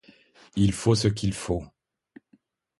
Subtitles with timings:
[0.55, 1.63] Il faut ce qu'il faut.